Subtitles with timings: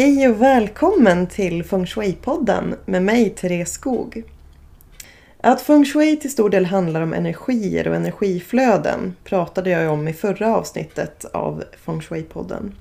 [0.00, 4.22] Hej och välkommen till Feng Shui-podden med mig Therese Skog.
[5.40, 10.12] Att Feng Shui till stor del handlar om energier och energiflöden pratade jag om i
[10.12, 12.72] förra avsnittet av Feng Shui-podden.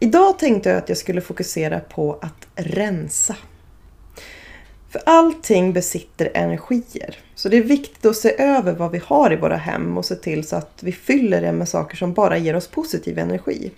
[0.00, 3.36] Idag tänkte jag att jag skulle fokusera på att rensa.
[4.90, 7.16] För allting besitter energier.
[7.34, 10.14] Så det är viktigt att se över vad vi har i våra hem och se
[10.14, 13.70] till så att vi fyller det med saker som bara ger oss positiv energi.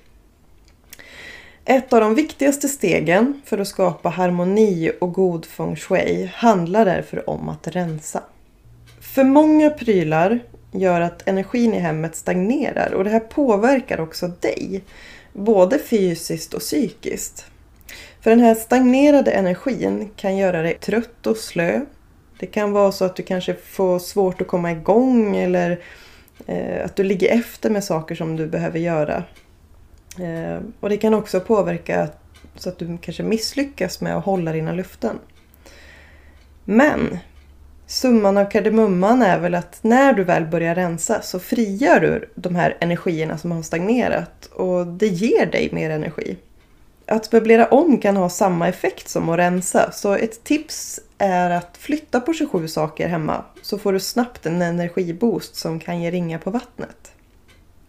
[1.68, 7.30] Ett av de viktigaste stegen för att skapa harmoni och god feng shui handlar därför
[7.30, 8.22] om att rensa.
[9.00, 10.38] För många prylar
[10.72, 14.82] gör att energin i hemmet stagnerar och det här påverkar också dig.
[15.32, 17.44] Både fysiskt och psykiskt.
[18.20, 21.80] För den här stagnerade energin kan göra dig trött och slö.
[22.38, 25.80] Det kan vara så att du kanske får svårt att komma igång eller
[26.46, 29.24] eh, att du ligger efter med saker som du behöver göra.
[30.18, 32.08] Eh, och det kan också påverka
[32.54, 35.18] så att du kanske misslyckas med att hålla dina luften.
[36.64, 37.18] Men
[37.86, 42.54] summan av kardemumman är väl att när du väl börjar rensa så frigör du de
[42.54, 46.36] här energierna som har stagnerat och det ger dig mer energi.
[47.06, 51.76] Att möblera om kan ha samma effekt som att rensa så ett tips är att
[51.76, 56.38] flytta på 27 saker hemma så får du snabbt en energiboost som kan ge ringa
[56.38, 57.12] på vattnet.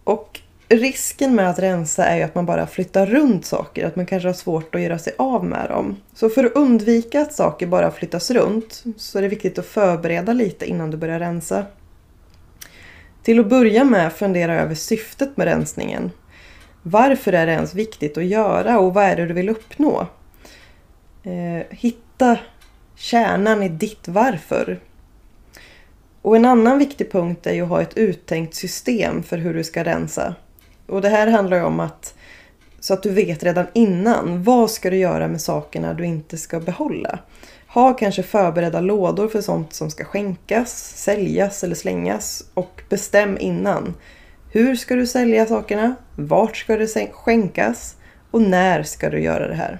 [0.04, 4.06] Och risken med att rensa är ju att man bara flyttar runt saker, att man
[4.06, 5.96] kanske har svårt att göra sig av med dem.
[6.14, 10.32] Så för att undvika att saker bara flyttas runt så är det viktigt att förbereda
[10.32, 11.66] lite innan du börjar rensa.
[13.22, 16.10] Till att börja med fundera över syftet med rensningen.
[16.82, 20.06] Varför är det ens viktigt att göra och vad är det du vill uppnå?
[21.22, 22.38] Eh, hitta
[22.96, 24.80] kärnan i ditt varför.
[26.22, 29.64] Och en annan viktig punkt är ju att ha ett uttänkt system för hur du
[29.64, 30.34] ska rensa.
[30.88, 32.14] Och det här handlar ju om att
[32.80, 36.60] så att du vet redan innan vad ska du göra med sakerna du inte ska
[36.60, 37.18] behålla.
[37.68, 43.94] Ha kanske förberedda lådor för sånt som ska skänkas, säljas eller slängas och bestäm innan.
[44.52, 45.94] Hur ska du sälja sakerna?
[46.16, 47.96] Vart ska det skänkas?
[48.30, 49.78] Och när ska du göra det här?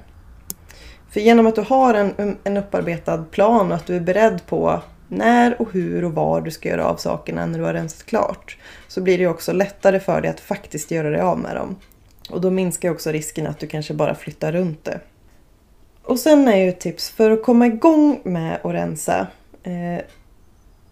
[1.10, 4.80] För genom att du har en, en upparbetad plan och att du är beredd på
[5.08, 8.56] när och hur och var du ska göra av sakerna när du har rensat klart
[8.88, 11.76] så blir det också lättare för dig att faktiskt göra dig av med dem.
[12.30, 15.00] Och då minskar också risken att du kanske bara flyttar runt det.
[16.02, 19.26] Och sen är ju ett tips för att komma igång med att rensa.
[19.62, 20.04] Eh,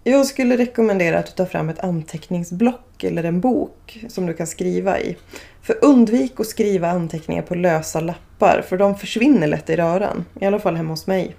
[0.04, 4.46] jag skulle rekommendera att du tar fram ett anteckningsblock eller en bok som du kan
[4.46, 5.16] skriva i.
[5.62, 10.24] För undvik att skriva anteckningar på lösa lappar för de försvinner lätt i röran.
[10.40, 11.36] I alla fall hemma hos mig.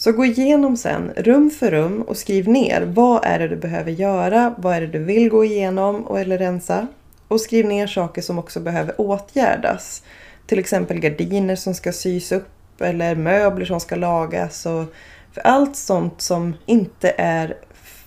[0.00, 3.90] Så gå igenom sen rum för rum och skriv ner vad är det du behöver
[3.90, 6.86] göra, vad är det du vill gå igenom och eller rensa.
[7.28, 10.02] Och skriv ner saker som också behöver åtgärdas.
[10.46, 14.66] Till exempel gardiner som ska sys upp eller möbler som ska lagas.
[14.66, 14.84] Och
[15.32, 17.56] för allt sånt som inte är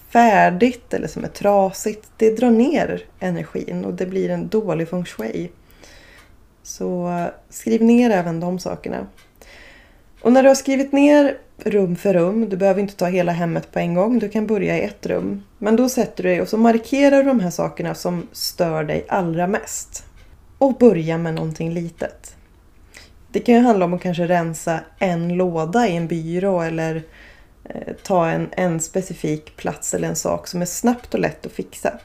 [0.09, 5.05] färdigt eller som är trasigt, det drar ner energin och det blir en dålig feng
[5.05, 5.51] shui.
[6.63, 9.07] Så eh, skriv ner även de sakerna.
[10.23, 13.71] Och när du har skrivit ner rum för rum, du behöver inte ta hela hemmet
[13.71, 15.43] på en gång, du kan börja i ett rum.
[15.57, 19.05] Men då sätter du dig och så markerar du de här sakerna som stör dig
[19.09, 20.05] allra mest.
[20.57, 22.35] Och börja med någonting litet.
[23.31, 27.03] Det kan ju handla om att kanske rensa en låda i en byrå eller
[27.63, 31.51] eh, ta en, en specifik plats eller en sak som är snabbt och lätt att
[31.51, 31.99] fixa.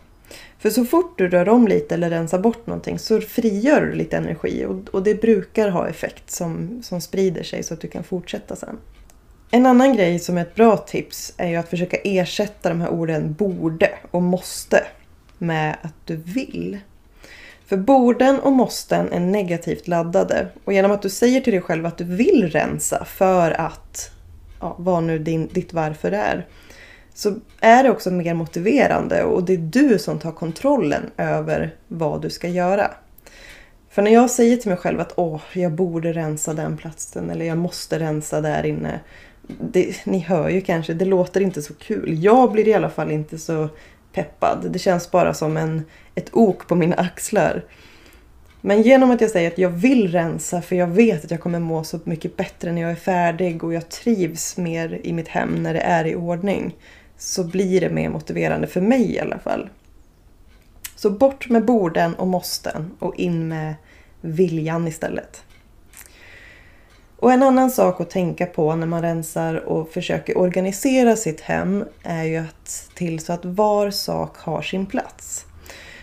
[0.58, 4.16] För så fort du rör om lite eller rensar bort någonting så frigör du lite
[4.16, 8.04] energi och, och det brukar ha effekt som, som sprider sig så att du kan
[8.04, 8.78] fortsätta sen.
[9.50, 12.90] En annan grej som är ett bra tips är ju att försöka ersätta de här
[12.90, 14.84] orden borde och måste
[15.38, 16.78] med att du vill.
[17.66, 21.86] För borden och måsten är negativt laddade och genom att du säger till dig själv
[21.86, 24.10] att du vill rensa för att,
[24.60, 26.46] ja, vad nu din, ditt varför är,
[27.18, 32.22] så är det också mer motiverande och det är du som tar kontrollen över vad
[32.22, 32.90] du ska göra.
[33.90, 37.44] För när jag säger till mig själv att åh, jag borde rensa den platsen eller
[37.44, 39.00] jag måste rensa där inne.
[39.60, 42.24] Det, ni hör ju kanske, det låter inte så kul.
[42.24, 43.68] Jag blir i alla fall inte så
[44.12, 44.70] peppad.
[44.70, 47.64] Det känns bara som en, ett ok på mina axlar.
[48.60, 51.58] Men genom att jag säger att jag vill rensa för jag vet att jag kommer
[51.58, 55.62] må så mycket bättre när jag är färdig och jag trivs mer i mitt hem
[55.62, 56.74] när det är i ordning
[57.18, 59.70] så blir det mer motiverande för mig i alla fall.
[60.96, 63.74] Så bort med borden och måsten och in med
[64.20, 65.42] viljan istället.
[67.16, 71.84] Och en annan sak att tänka på när man rensar och försöker organisera sitt hem
[72.02, 75.44] är ju att till så att var sak har sin plats.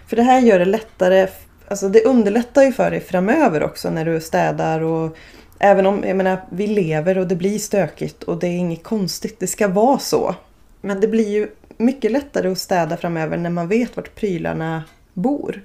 [0.08, 1.28] För det här gör det lättare
[1.68, 5.18] alltså det underlättar ju för dig framöver också när du städar och
[5.60, 9.40] även om, jag menar, vi lever och det blir stökigt och det är inget konstigt,
[9.40, 10.36] det ska vara så.
[10.86, 11.48] Men det blir ju
[11.78, 14.84] mycket lättare att städa framöver när man vet vart prylarna
[15.14, 15.62] bor.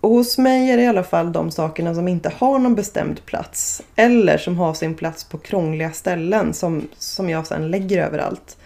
[0.00, 3.24] Och hos mig är det i alla fall de sakerna som inte har någon bestämd
[3.26, 3.82] plats.
[3.96, 8.56] Eller som har sin plats på krångliga ställen som, som jag sedan lägger överallt.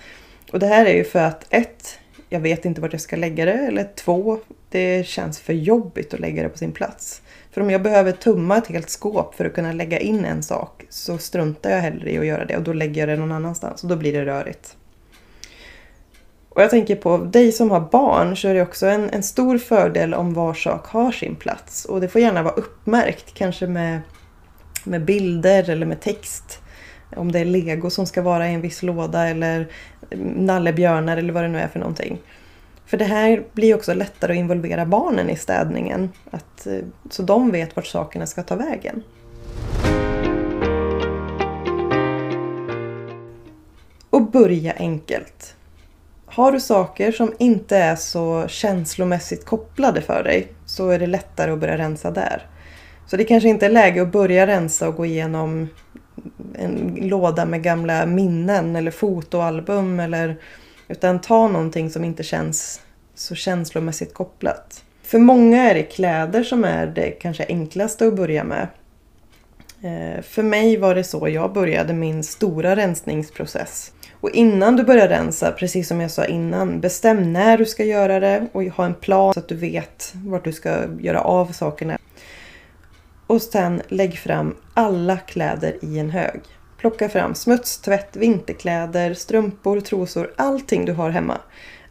[0.52, 1.98] Och det här är ju för att ett,
[2.28, 3.52] jag vet inte vart jag ska lägga det.
[3.52, 4.38] Eller två,
[4.70, 7.22] det känns för jobbigt att lägga det på sin plats.
[7.50, 10.86] För om jag behöver tumma ett helt skåp för att kunna lägga in en sak
[10.88, 13.82] så struntar jag hellre i att göra det och då lägger jag det någon annanstans
[13.82, 14.76] och då blir det rörigt.
[16.54, 19.58] Och jag tänker på dig som har barn så är det också en, en stor
[19.58, 21.84] fördel om var sak har sin plats.
[21.84, 24.00] Och det får gärna vara uppmärkt, kanske med,
[24.84, 26.58] med bilder eller med text.
[27.16, 29.68] Om det är lego som ska vara i en viss låda eller
[30.36, 32.18] nallebjörnar eller vad det nu är för någonting.
[32.86, 36.10] För det här blir också lättare att involvera barnen i städningen.
[36.30, 36.78] Att, eh,
[37.10, 39.02] så de vet vart sakerna ska ta vägen.
[44.10, 45.56] Och börja enkelt.
[46.34, 51.50] Har du saker som inte är så känslomässigt kopplade för dig så är det lättare
[51.50, 52.46] att börja rensa där.
[53.06, 55.68] Så det kanske inte är läge att börja rensa och gå igenom
[56.58, 60.36] en låda med gamla minnen eller fotoalbum eller
[60.88, 62.80] utan ta någonting som inte känns
[63.14, 64.84] så känslomässigt kopplat.
[65.02, 68.68] För många är det kläder som är det kanske enklaste att börja med.
[69.82, 73.92] Eh, för mig var det så jag började min stora rensningsprocess.
[74.22, 78.20] Och innan du börjar rensa, precis som jag sa innan, bestäm när du ska göra
[78.20, 81.98] det och ha en plan så att du vet vart du ska göra av sakerna.
[83.26, 86.40] Och sen lägg fram alla kläder i en hög.
[86.78, 91.38] Plocka fram smuts, tvätt, vinterkläder, strumpor, trosor, allting du har hemma.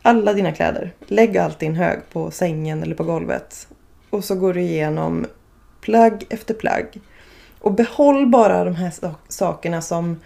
[0.01, 0.93] Alla dina kläder.
[1.07, 3.67] Lägg allt i en hög på sängen eller på golvet.
[4.09, 5.25] Och så går du igenom
[5.81, 7.01] plagg efter plagg.
[7.59, 8.91] Och behåll bara de här
[9.27, 10.19] sakerna som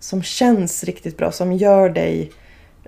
[0.00, 2.32] som känns riktigt bra, som gör dig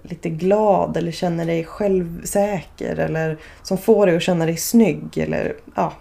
[0.02, 5.56] lite glad eller känner dig självsäker eller som får dig att känna dig snygg eller
[5.74, 5.92] ja.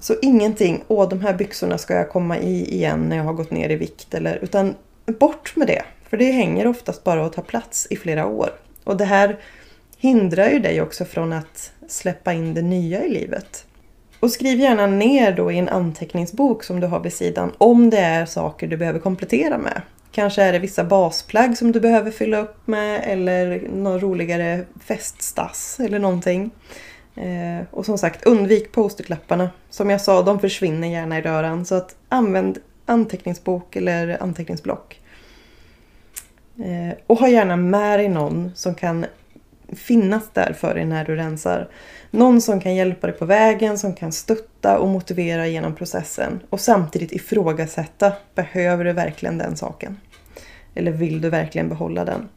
[0.00, 3.50] Så ingenting, åh de här byxorna ska jag komma i igen när jag har gått
[3.50, 4.74] ner i vikt eller utan
[5.06, 5.82] bort med det.
[6.08, 8.50] För det hänger oftast bara och tar plats i flera år.
[8.84, 9.38] Och det här
[9.98, 13.66] hindrar ju dig också från att släppa in det nya i livet.
[14.20, 17.98] Och skriv gärna ner då i en anteckningsbok som du har vid sidan om det
[17.98, 19.82] är saker du behöver komplettera med.
[20.14, 25.80] Kanske är det vissa basplagg som du behöver fylla upp med eller någon roligare feststass
[25.80, 26.50] eller någonting.
[27.16, 29.50] Eh, och som sagt, undvik post-it-lapparna.
[29.70, 31.64] Som jag sa, de försvinner gärna i röran.
[31.64, 35.00] Så att använd anteckningsbok eller anteckningsblock.
[36.58, 39.06] Eh, och ha gärna med dig någon som kan
[39.76, 41.68] finnas där för dig när du rensar.
[42.10, 46.40] Någon som kan hjälpa dig på vägen, som kan stötta och motivera genom processen.
[46.50, 49.96] Och samtidigt ifrågasätta, behöver du verkligen den saken?
[50.74, 52.28] Eller vill du verkligen behålla den?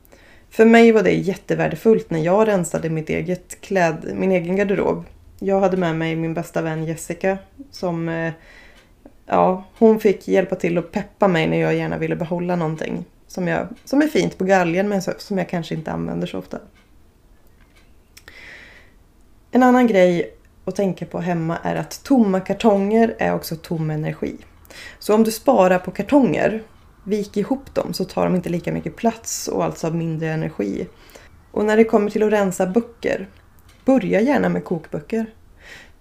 [0.49, 5.05] För mig var det jättevärdefullt när jag rensade mitt eget kläd, min egen garderob.
[5.39, 7.37] Jag hade med mig min bästa vän Jessica
[7.71, 8.33] som eh,
[9.25, 13.47] ja, hon fick hjälpa till att peppa mig när jag gärna ville behålla någonting som,
[13.47, 16.59] jag, som är fint på galgen men som jag kanske inte använder så ofta.
[19.51, 20.33] En annan grej
[20.65, 24.37] att tänka på hemma är att tomma kartonger är också tom energi.
[24.99, 26.63] Så om du sparar på kartonger,
[27.07, 30.87] vik ihop dem så tar de inte lika mycket plats och alltså mindre energi.
[31.51, 33.29] Och när det kommer till att rensa böcker,
[33.85, 35.25] börja gärna med kokböcker.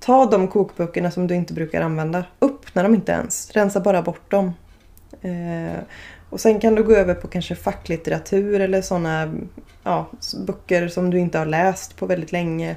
[0.01, 4.31] Ta de kokböckerna som du inte brukar använda, öppna dem inte ens, rensa bara bort
[4.31, 4.53] dem.
[5.23, 5.81] Eh,
[6.31, 9.35] och sen kan du gå över på kanske facklitteratur eller sådana
[9.83, 10.11] ja,
[10.47, 12.77] böcker som du inte har läst på väldigt länge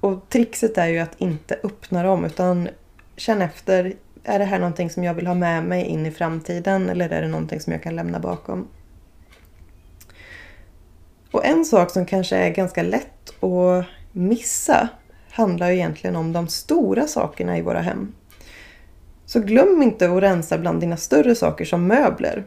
[0.00, 2.68] och trixet är ju att inte öppna dem utan
[3.16, 3.92] känn efter.
[4.24, 7.22] Är det här någonting som jag vill ha med mig in i framtiden eller är
[7.22, 8.68] det någonting som jag kan lämna bakom?
[11.30, 14.88] Och en sak som kanske är ganska lätt att missa
[15.30, 18.14] handlar ju egentligen om de stora sakerna i våra hem.
[19.26, 22.44] Så glöm inte att rensa bland dina större saker som möbler.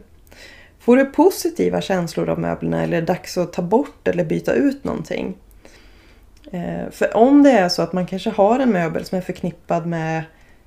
[0.78, 4.52] Får du positiva känslor av möblerna eller är det dags att ta bort eller byta
[4.52, 5.36] ut någonting?
[6.52, 9.86] Eh, för om det är så att man kanske har en möbel som är förknippad
[9.86, 10.22] med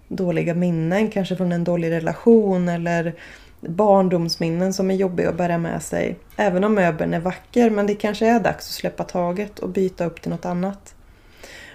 [0.07, 3.13] dåliga minnen, kanske från en dålig relation eller
[3.61, 6.15] barndomsminnen som är jobbiga att bära med sig.
[6.35, 10.05] Även om möbeln är vacker, men det kanske är dags att släppa taget och byta
[10.05, 10.95] upp till något annat.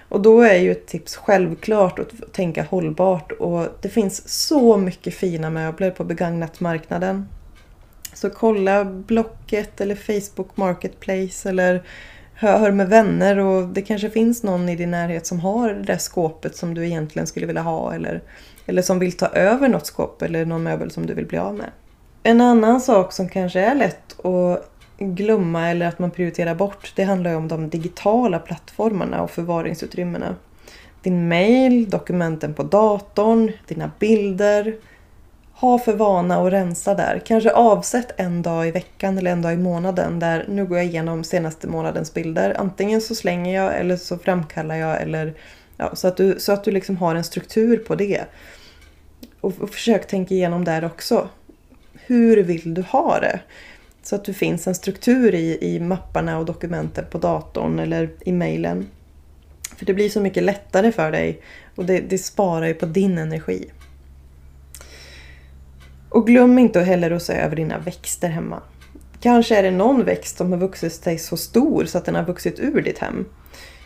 [0.09, 5.13] Och då är ju ett tips självklart att tänka hållbart och det finns så mycket
[5.13, 7.27] fina möbler på begagnatmarknaden.
[8.13, 11.83] Så kolla Blocket eller Facebook Marketplace eller
[12.35, 15.97] hör med vänner och det kanske finns någon i din närhet som har det där
[15.97, 18.21] skåpet som du egentligen skulle vilja ha eller,
[18.65, 21.55] eller som vill ta över något skåp eller någon möbel som du vill bli av
[21.55, 21.69] med.
[22.23, 27.03] En annan sak som kanske är lätt att glömma eller att man prioriterar bort det
[27.03, 30.35] handlar ju om de digitala plattformarna och förvaringsutrymmena.
[31.01, 34.75] Din mail, dokumenten på datorn, dina bilder.
[35.55, 37.21] Ha för vana att rensa där.
[37.25, 40.87] Kanske avsätt en dag i veckan eller en dag i månaden där nu går jag
[40.87, 42.55] igenom senaste månadens bilder.
[42.59, 45.33] Antingen så slänger jag eller så framkallar jag eller
[45.77, 48.23] ja, så att du, så att du liksom har en struktur på det.
[49.41, 51.29] Och, och försök tänka igenom där också.
[51.93, 53.39] Hur vill du ha det?
[54.03, 58.31] Så att det finns en struktur i, i mapparna och dokumenten på datorn eller i
[58.31, 58.87] mejlen.
[59.77, 61.41] För det blir så mycket lättare för dig
[61.75, 63.69] och det, det sparar ju på din energi.
[66.13, 68.61] Och glöm inte heller att se över dina växter hemma.
[69.19, 72.23] Kanske är det någon växt som har vuxit sig så stor så att den har
[72.23, 73.25] vuxit ur ditt hem.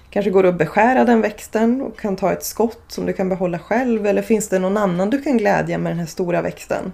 [0.09, 3.29] Kanske går det att beskära den växten och kan ta ett skott som du kan
[3.29, 6.91] behålla själv eller finns det någon annan du kan glädja med den här stora växten?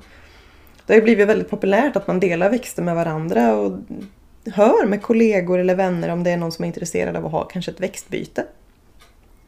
[0.85, 3.79] Det har ju blivit väldigt populärt att man delar växter med varandra och
[4.53, 7.43] hör med kollegor eller vänner om det är någon som är intresserad av att ha
[7.43, 8.45] kanske ett växtbyte.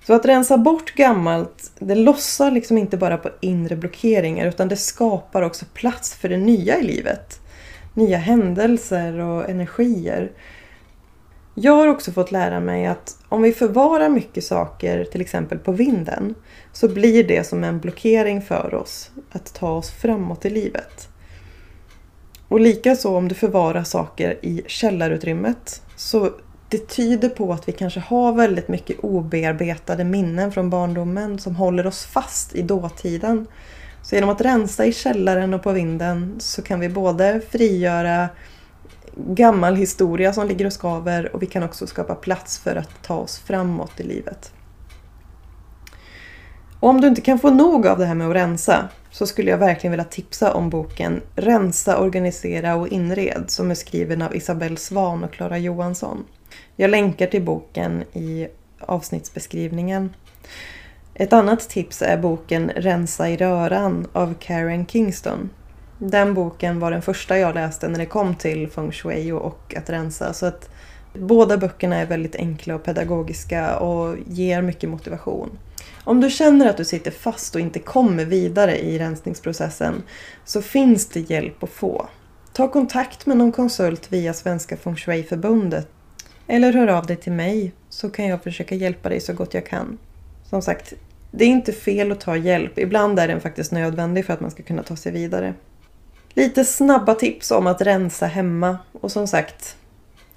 [0.08, 4.78] Så att rensa bort gammalt, det lossar liksom inte bara på inre blockeringar utan det
[4.78, 7.40] skapar också plats för det nya i livet.
[7.94, 10.32] Nya händelser och energier.
[11.54, 15.72] Jag har också fått lära mig att om vi förvarar mycket saker, till exempel på
[15.72, 16.36] vinden,
[16.74, 21.10] så blir det som en blockering för oss att ta oss framåt i livet.
[22.48, 26.32] Och likaså om du förvarar saker i källarutrymmet så
[26.70, 31.88] det tyder på att vi kanske har väldigt mycket obearbetade minnen från barndomen som håller
[31.88, 33.48] oss fast i dåtiden.
[34.02, 38.30] Så genom att rensa i källaren och på vinden så kan vi både frigöra
[39.16, 43.16] gammal historia som ligger och skaver och vi kan också skapa plats för att ta
[43.16, 44.52] oss framåt i livet.
[46.80, 49.52] Och om du inte kan få nog av det här med att rensa så skulle
[49.52, 54.78] jag verkligen vilja tipsa om boken Rensa, organisera och inred som är skriven av Isabelle
[54.78, 56.24] Svan och Klara Johansson.
[56.76, 58.48] Jag länkar till boken i
[58.80, 60.14] avsnittsbeskrivningen.
[61.14, 65.50] Ett annat tips är boken Rensa i röran av Karen Kingston.
[65.98, 69.90] Den boken var den första jag läste när det kom till feng shui och att
[69.90, 70.34] rensa.
[70.34, 70.70] Så att
[71.14, 75.58] båda böckerna är väldigt enkla och pedagogiska och ger mycket motivation.
[76.04, 80.04] Om du känner att du sitter fast och inte kommer vidare i rensningsprocessen
[80.46, 82.08] så finns det hjälp att få.
[82.54, 85.88] Ta kontakt med någon konsult via Svenska Feng Shui-förbundet
[86.48, 89.66] eller hör av dig till mig så kan jag försöka hjälpa dig så gott jag
[89.66, 89.98] kan.
[90.50, 90.94] Som sagt,
[91.32, 92.80] det är inte fel att ta hjälp.
[92.80, 95.54] Ibland är den faktiskt nödvändig för att man ska kunna ta sig vidare.
[96.34, 98.78] Lite snabba tips om att rensa hemma.
[98.92, 99.78] Och som sagt,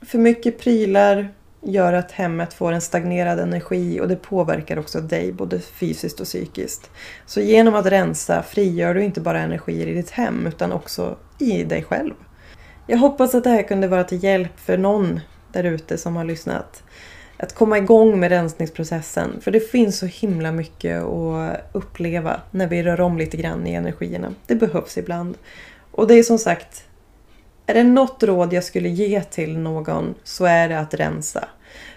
[0.00, 1.28] för mycket prylar
[1.60, 6.26] gör att hemmet får en stagnerad energi och det påverkar också dig både fysiskt och
[6.26, 6.90] psykiskt.
[7.26, 11.64] Så genom att rensa frigör du inte bara energier i ditt hem utan också i
[11.64, 12.14] dig själv.
[12.86, 15.20] Jag hoppas att det här kunde vara till hjälp för någon
[15.52, 16.82] där ute som har lyssnat.
[17.36, 19.40] Att komma igång med rensningsprocessen.
[19.40, 23.74] För det finns så himla mycket att uppleva när vi rör om lite grann i
[23.74, 24.34] energierna.
[24.46, 25.38] Det behövs ibland.
[25.90, 26.84] Och det är som sagt,
[27.66, 31.48] är det något råd jag skulle ge till någon så är det att rensa.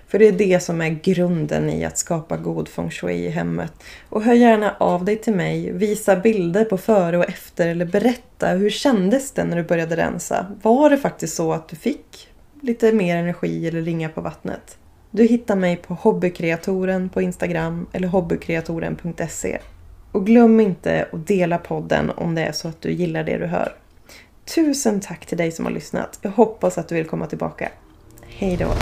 [0.08, 3.74] För det är det som är grunden i att skapa god feng shui i hemmet.
[4.10, 8.48] Och hör gärna av dig till mig, visa bilder på före och efter eller berätta
[8.48, 10.46] hur kändes det när du började rensa?
[10.62, 12.31] Var det faktiskt så att du fick
[12.62, 14.78] lite mer energi eller ringa på vattnet?
[15.12, 19.58] Du hittar mig på hobbykreatoren på Instagram eller hobbykreatoren.se.
[20.12, 23.46] Och glöm inte att dela podden om det är så att du gillar det du
[23.46, 23.76] hör.
[24.56, 26.20] Tusen tack till dig som har lyssnat.
[26.22, 27.70] Jag hoppas att du vill komma tillbaka.
[28.28, 28.74] Hej då!